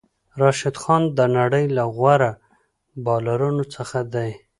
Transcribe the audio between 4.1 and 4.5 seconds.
دئ.